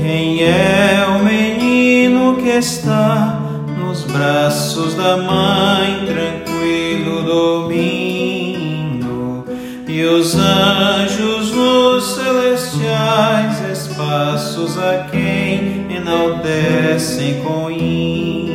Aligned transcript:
Quem 0.00 0.44
é 0.44 1.04
o 1.08 1.24
menino 1.24 2.36
que 2.36 2.50
está 2.50 3.40
nos 3.76 4.04
braços 4.04 4.94
da 4.94 5.16
mãe, 5.16 6.06
tranquilo 6.06 7.24
dormindo? 7.24 8.94
E 9.88 10.04
os 10.04 10.36
anjos 10.36 11.50
nos 11.50 12.14
celestiais 12.14 13.60
espaços 13.72 14.78
a 14.78 15.08
quem 15.10 15.88
enaltecem 15.90 17.42
com 17.42 17.68
hino? 17.68 18.47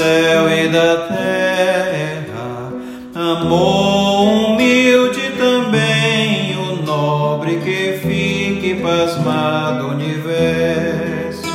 Céu 0.00 0.48
e 0.48 0.66
da 0.68 0.96
terra, 1.08 2.72
amor 3.14 4.22
humilde 4.22 5.30
também 5.36 6.56
o 6.56 6.82
nobre 6.82 7.56
que 7.58 7.98
fique 7.98 8.80
pasmado 8.80 9.88
o 9.88 9.90
universo. 9.90 11.52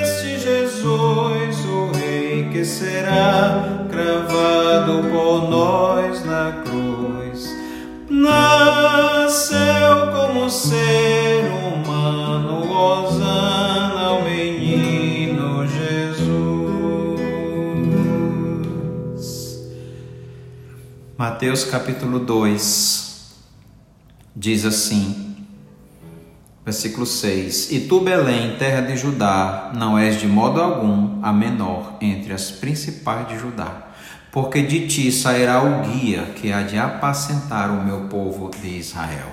Este 0.00 0.38
Jesus, 0.38 1.64
o 1.66 1.90
Rei 1.90 2.50
que 2.52 2.64
será 2.64 3.84
cravado 3.90 5.02
por 5.10 5.50
nós 5.50 6.24
na 6.24 6.62
cruz, 6.64 7.52
nasceu 8.08 9.56
como 10.12 10.48
ser 10.48 11.50
humano, 11.50 12.64
Mateus 21.44 21.64
capítulo 21.64 22.20
2 22.20 23.34
diz 24.34 24.64
assim, 24.64 25.36
versículo 26.64 27.04
6: 27.04 27.70
E 27.70 27.80
tu, 27.80 28.00
Belém, 28.00 28.56
terra 28.56 28.80
de 28.80 28.96
Judá, 28.96 29.70
não 29.74 29.98
és 29.98 30.18
de 30.18 30.26
modo 30.26 30.58
algum 30.58 31.22
a 31.22 31.34
menor 31.34 31.98
entre 32.00 32.32
as 32.32 32.50
principais 32.50 33.28
de 33.28 33.38
Judá, 33.38 33.88
porque 34.32 34.62
de 34.62 34.86
ti 34.86 35.12
sairá 35.12 35.62
o 35.62 35.82
guia 35.82 36.32
que 36.34 36.50
há 36.50 36.62
de 36.62 36.78
apacentar 36.78 37.70
o 37.70 37.84
meu 37.84 38.08
povo 38.08 38.50
de 38.62 38.78
Israel. 38.78 39.28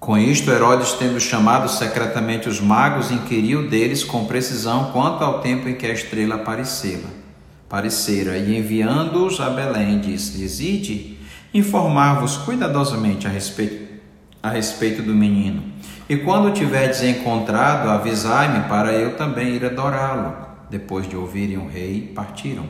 Com 0.00 0.16
isto, 0.16 0.50
Herodes, 0.50 0.94
tendo 0.94 1.20
chamado 1.20 1.68
secretamente 1.68 2.48
os 2.48 2.58
magos, 2.58 3.10
inquiriu 3.10 3.68
deles 3.68 4.02
com 4.02 4.24
precisão 4.24 4.92
quanto 4.92 5.22
ao 5.22 5.40
tempo 5.42 5.68
em 5.68 5.74
que 5.74 5.84
a 5.84 5.92
estrela 5.92 6.36
aparecera, 6.36 7.25
aparecera 7.66 8.38
e 8.38 8.56
enviando-os 8.56 9.40
a 9.40 9.50
Belém, 9.50 9.98
disse-lhes: 9.98 10.60
Ide, 10.60 11.18
informar-vos 11.52 12.36
cuidadosamente 12.38 13.26
a 13.26 13.30
respeito, 13.30 14.00
a 14.42 14.50
respeito 14.50 15.02
do 15.02 15.14
menino. 15.14 15.62
E 16.08 16.16
quando 16.16 16.46
o 16.46 16.52
tiverdes 16.52 17.02
encontrado, 17.02 17.90
avisai-me 17.90 18.68
para 18.68 18.92
eu 18.92 19.16
também 19.16 19.56
ir 19.56 19.64
adorá-lo. 19.64 20.46
Depois 20.70 21.08
de 21.08 21.16
ouvirem 21.16 21.58
o 21.58 21.68
rei, 21.68 22.12
partiram. 22.14 22.64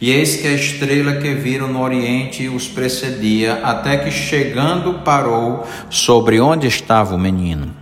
E 0.00 0.10
eis 0.10 0.36
que 0.36 0.46
a 0.46 0.52
estrela 0.52 1.16
que 1.16 1.34
viram 1.34 1.68
no 1.68 1.80
oriente 1.80 2.48
os 2.48 2.68
precedia, 2.68 3.60
até 3.64 3.96
que 3.96 4.10
chegando 4.10 5.00
parou 5.00 5.66
sobre 5.90 6.40
onde 6.40 6.66
estava 6.66 7.14
o 7.14 7.18
menino. 7.18 7.74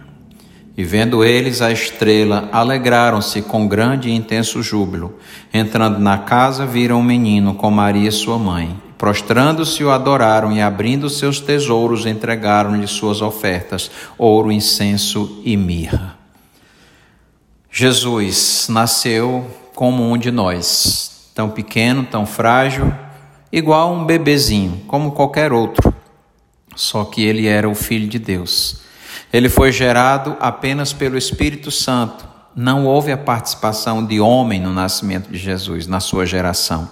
E 0.77 0.85
vendo 0.85 1.25
eles 1.25 1.63
a 1.63 1.73
estrela, 1.73 2.51
alegraram-se 2.53 3.41
com 3.41 3.67
grande 3.67 4.11
e 4.11 4.15
intenso 4.15 4.63
júbilo. 4.63 5.19
Entrando 5.53 5.99
na 5.99 6.19
casa, 6.19 6.67
viram 6.67 7.01
o 7.01 7.03
menino 7.03 7.55
com 7.55 7.71
Maria 7.71 8.13
sua 8.13 8.39
mãe. 8.39 8.79
Prostrando-se, 8.99 9.83
o 9.83 9.91
adoraram 9.91 10.53
e, 10.53 10.61
abrindo 10.61 11.09
seus 11.09 11.41
tesouros, 11.41 12.05
entregaram-lhe 12.05 12.87
suas 12.87 13.23
ofertas: 13.23 13.91
ouro, 14.19 14.53
incenso 14.53 15.41
e 15.45 15.57
mirra. 15.57 16.17
Jesus 17.71 18.67
nasceu 18.69 19.47
como 19.75 20.03
um 20.03 20.17
de 20.17 20.31
nós, 20.31 21.31
tão 21.35 21.51
pequeno, 21.51 22.05
tão 22.05 22.27
frágil, 22.27 22.93
igual 23.51 23.95
um 23.95 24.05
bebezinho, 24.05 24.83
como 24.87 25.13
qualquer 25.13 25.53
outro. 25.53 25.95
Só 26.75 27.05
que 27.05 27.23
ele 27.23 27.47
era 27.47 27.69
o 27.69 27.75
Filho 27.75 28.09
de 28.09 28.19
Deus. 28.19 28.86
Ele 29.33 29.49
foi 29.49 29.73
gerado 29.73 30.37
apenas 30.41 30.93
pelo 30.93 31.17
Espírito 31.17 31.71
Santo. 31.71 32.27
Não 32.55 32.87
houve 32.87 33.13
a 33.13 33.19
participação 33.19 34.05
de 34.05 34.21
homem 34.21 34.61
no 34.61 34.73
nascimento 34.73 35.31
de 35.31 35.39
Jesus, 35.39 35.87
na 35.87 36.01
sua 36.01 36.25
geração, 36.25 36.91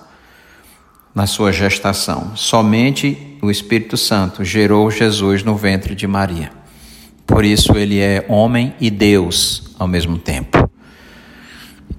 na 1.14 1.26
sua 1.26 1.52
gestação. 1.52 2.32
Somente 2.36 3.38
o 3.40 3.50
Espírito 3.50 3.96
Santo 3.96 4.44
gerou 4.44 4.90
Jesus 4.90 5.42
no 5.42 5.56
ventre 5.56 5.94
de 5.94 6.06
Maria. 6.06 6.50
Por 7.26 7.44
isso 7.44 7.76
ele 7.76 7.98
é 7.98 8.26
homem 8.28 8.74
e 8.78 8.90
Deus 8.90 9.74
ao 9.78 9.88
mesmo 9.88 10.18
tempo. 10.18 10.68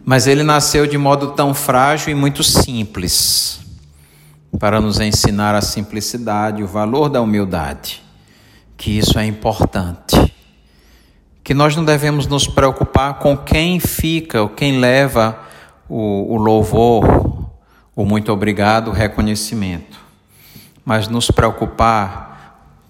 Mas 0.04 0.28
ele 0.28 0.44
nasceu 0.44 0.86
de 0.86 0.98
modo 0.98 1.32
tão 1.32 1.54
frágil 1.54 2.12
e 2.12 2.16
muito 2.16 2.44
simples, 2.44 3.60
para 4.60 4.80
nos 4.80 5.00
ensinar 5.00 5.56
a 5.56 5.62
simplicidade, 5.62 6.64
o 6.64 6.68
valor 6.68 7.10
da 7.10 7.22
humildade, 7.22 8.05
que 8.78 8.98
isso 8.98 9.18
é 9.18 9.26
importante. 9.26 10.34
Que 11.44 11.54
nós 11.54 11.76
não 11.76 11.86
devemos 11.86 12.28
nos 12.28 12.48
preocupar 12.48 13.20
com 13.20 13.38
quem 13.38 13.80
fica, 13.80 14.42
ou 14.42 14.50
quem 14.50 14.80
leva 14.80 15.40
o, 15.88 16.34
o 16.34 16.38
louvor, 16.38 17.50
o 17.96 18.04
muito 18.04 18.32
obrigado, 18.32 18.90
o 18.90 18.94
reconhecimento, 18.94 20.00
mas 20.84 21.08
nos 21.08 21.32
preocupar 21.32 22.26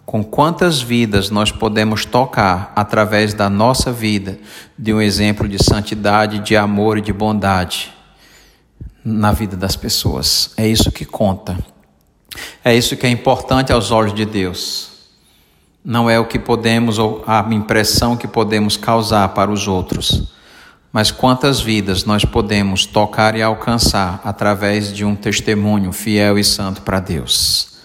com 0.05 0.23
quantas 0.23 0.81
vidas 0.81 1.29
nós 1.29 1.51
podemos 1.51 2.05
tocar 2.05 2.71
através 2.75 3.33
da 3.33 3.49
nossa 3.49 3.91
vida, 3.91 4.39
de 4.77 4.93
um 4.93 5.01
exemplo 5.01 5.47
de 5.47 5.61
santidade, 5.61 6.39
de 6.39 6.55
amor 6.55 6.97
e 6.97 7.01
de 7.01 7.11
bondade 7.11 7.93
na 9.03 9.31
vida 9.31 9.57
das 9.57 9.75
pessoas. 9.75 10.51
É 10.57 10.67
isso 10.67 10.91
que 10.91 11.05
conta. 11.05 11.57
É 12.63 12.75
isso 12.75 12.95
que 12.95 13.05
é 13.05 13.09
importante 13.09 13.71
aos 13.71 13.91
olhos 13.91 14.13
de 14.13 14.25
Deus. 14.25 14.94
Não 15.85 16.09
é 16.09 16.19
o 16.19 16.25
que 16.25 16.39
podemos, 16.39 16.97
ou 16.97 17.23
a 17.27 17.45
impressão 17.51 18.17
que 18.17 18.27
podemos 18.27 18.75
causar 18.75 19.29
para 19.29 19.51
os 19.51 19.67
outros, 19.67 20.33
mas 20.91 21.11
quantas 21.11 21.61
vidas 21.61 22.05
nós 22.05 22.25
podemos 22.25 22.87
tocar 22.87 23.35
e 23.35 23.43
alcançar 23.43 24.19
através 24.23 24.91
de 24.91 25.05
um 25.05 25.15
testemunho 25.15 25.91
fiel 25.91 26.39
e 26.39 26.43
santo 26.43 26.81
para 26.81 26.99
Deus. 26.99 27.77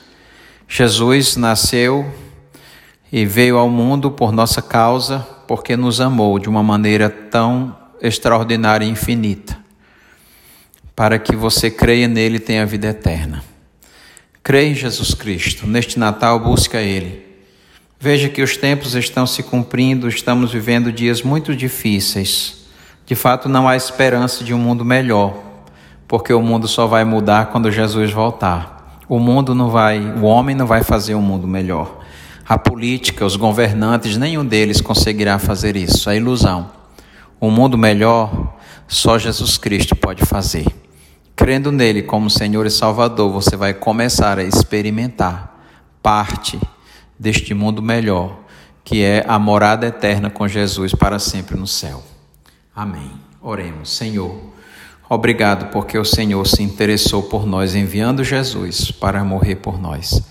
Jesus 0.67 1.37
nasceu 1.37 2.11
e 3.13 3.27
veio 3.27 3.59
ao 3.59 3.69
mundo 3.69 4.11
por 4.11 4.33
nossa 4.33 4.63
causa, 4.63 5.19
porque 5.47 5.77
nos 5.77 6.01
amou 6.01 6.39
de 6.39 6.49
uma 6.49 6.63
maneira 6.63 7.11
tão 7.11 7.77
extraordinária 8.01 8.87
e 8.87 8.89
infinita, 8.89 9.59
para 10.97 11.19
que 11.19 11.37
você 11.37 11.71
creia 11.71 12.09
nele 12.09 12.37
e 12.37 12.41
tenha 12.41 12.65
vida 12.65 12.87
eterna. 12.87 13.45
Creia 14.43 14.71
em 14.71 14.75
Jesus 14.75 15.13
Cristo. 15.13 15.67
Neste 15.67 15.99
Natal, 15.99 16.41
busca 16.41 16.81
Ele. 16.81 17.30
Veja 18.03 18.31
que 18.31 18.41
os 18.41 18.57
tempos 18.57 18.95
estão 18.95 19.27
se 19.27 19.43
cumprindo, 19.43 20.09
estamos 20.09 20.51
vivendo 20.51 20.91
dias 20.91 21.21
muito 21.21 21.55
difíceis. 21.55 22.65
De 23.05 23.15
fato, 23.15 23.47
não 23.47 23.69
há 23.69 23.77
esperança 23.77 24.43
de 24.43 24.55
um 24.55 24.59
mundo 24.59 24.87
melhor, 24.87 25.37
porque 26.09 26.33
o 26.33 26.41
mundo 26.41 26.67
só 26.67 26.87
vai 26.87 27.05
mudar 27.05 27.51
quando 27.51 27.71
Jesus 27.71 28.11
voltar. 28.11 29.03
O 29.07 29.19
mundo 29.19 29.55
não 29.55 29.69
vai, 29.69 30.01
o 30.01 30.23
homem 30.23 30.57
não 30.57 30.67
vai 30.67 30.83
fazer 30.83 31.15
um 31.15 31.21
mundo 31.21 31.47
melhor. 31.47 32.01
A 32.49 32.57
política, 32.57 33.27
os 33.27 33.37
governantes, 33.37 34.17
nenhum 34.17 34.47
deles 34.47 34.81
conseguirá 34.81 35.39
fazer 35.39 35.77
isso. 35.77 36.09
É 36.09 36.17
ilusão. 36.17 36.71
Um 37.39 37.51
mundo 37.51 37.77
melhor, 37.77 38.57
só 38.89 39.19
Jesus 39.19 39.59
Cristo 39.59 39.95
pode 39.95 40.25
fazer. 40.25 40.65
Crendo 41.37 41.71
nele 41.71 42.01
como 42.01 42.31
Senhor 42.31 42.65
e 42.65 42.71
Salvador, 42.71 43.31
você 43.31 43.57
vai 43.57 43.75
começar 43.75 44.39
a 44.39 44.43
experimentar 44.43 45.55
parte 46.03 46.59
deste 47.21 47.53
mundo 47.53 47.83
melhor, 47.83 48.41
que 48.83 49.05
é 49.05 49.23
a 49.29 49.39
morada 49.39 49.87
eterna 49.87 50.31
com 50.31 50.49
Jesus 50.49 50.95
para 50.95 51.19
sempre 51.19 51.55
no 51.55 51.67
céu. 51.67 52.03
Amém. 52.75 53.13
Oremos, 53.43 53.91
Senhor. 53.91 54.35
Obrigado 55.07 55.71
porque 55.71 55.99
o 55.99 56.05
Senhor 56.05 56.47
se 56.47 56.63
interessou 56.63 57.25
por 57.25 57.47
nós, 57.47 57.75
enviando 57.75 58.25
Jesus 58.25 58.91
para 58.91 59.23
morrer 59.23 59.57
por 59.57 59.79
nós, 59.79 60.23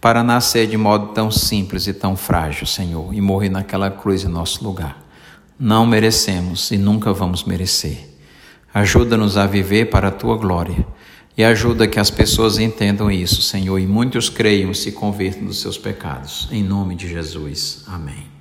para 0.00 0.22
nascer 0.22 0.68
de 0.68 0.76
modo 0.76 1.08
tão 1.08 1.32
simples 1.32 1.88
e 1.88 1.92
tão 1.92 2.16
frágil, 2.16 2.64
Senhor, 2.64 3.12
e 3.12 3.20
morrer 3.20 3.48
naquela 3.48 3.90
cruz 3.90 4.22
em 4.22 4.28
nosso 4.28 4.62
lugar. 4.62 5.02
Não 5.58 5.84
merecemos 5.84 6.70
e 6.70 6.78
nunca 6.78 7.12
vamos 7.12 7.42
merecer. 7.42 8.08
Ajuda-nos 8.72 9.36
a 9.36 9.46
viver 9.46 9.86
para 9.86 10.08
a 10.08 10.12
tua 10.12 10.36
glória. 10.36 10.86
E 11.36 11.44
ajuda 11.44 11.86
que 11.86 12.00
as 12.00 12.10
pessoas 12.10 12.58
entendam 12.58 13.10
isso, 13.10 13.42
Senhor, 13.42 13.78
e 13.78 13.86
muitos 13.86 14.30
creiam 14.30 14.70
e 14.70 14.74
se 14.74 14.92
convertam 14.92 15.44
dos 15.44 15.60
seus 15.60 15.76
pecados. 15.76 16.48
Em 16.50 16.62
nome 16.62 16.94
de 16.94 17.06
Jesus. 17.08 17.82
Amém. 17.86 18.35